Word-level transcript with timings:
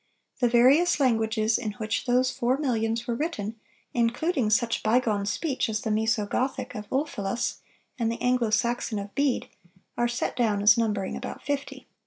The 0.39 0.49
various 0.49 0.99
languages 0.99 1.59
in 1.59 1.73
which 1.73 2.07
those 2.07 2.31
four 2.31 2.57
millions 2.57 3.05
were 3.05 3.13
written, 3.13 3.59
including 3.93 4.49
such 4.49 4.81
bygone 4.81 5.27
speech 5.27 5.69
as 5.69 5.81
the 5.81 5.91
Mœso 5.91 6.27
Gothic 6.27 6.73
of 6.73 6.89
Ulfilas 6.89 7.57
and 7.99 8.11
the 8.11 8.19
Anglo 8.19 8.49
Saxon 8.49 8.97
of 8.97 9.13
Bede, 9.13 9.47
are 9.99 10.07
set 10.07 10.35
down 10.35 10.63
as 10.63 10.75
numbering 10.75 11.15
about 11.15 11.43
fifty." 11.43 11.85